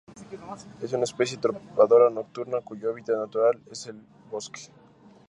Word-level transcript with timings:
Es 0.81 0.93
una 0.93 1.03
especie 1.03 1.37
trepadora 1.37 2.09
nocturna 2.09 2.59
cuyo 2.61 2.89
hábitat 2.89 3.17
natural 3.19 3.61
es 3.69 3.85
el 3.85 4.01
bosque. 4.31 4.61